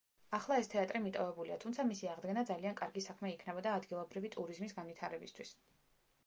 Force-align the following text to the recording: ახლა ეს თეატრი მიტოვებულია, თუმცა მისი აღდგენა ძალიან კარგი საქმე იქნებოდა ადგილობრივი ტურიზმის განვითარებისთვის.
ახლა 0.35 0.55
ეს 0.59 0.69
თეატრი 0.73 1.01
მიტოვებულია, 1.01 1.57
თუმცა 1.63 1.85
მისი 1.89 2.09
აღდგენა 2.13 2.45
ძალიან 2.53 2.79
კარგი 2.81 3.05
საქმე 3.09 3.31
იქნებოდა 3.35 3.75
ადგილობრივი 3.81 4.33
ტურიზმის 4.39 4.75
განვითარებისთვის. 4.81 5.55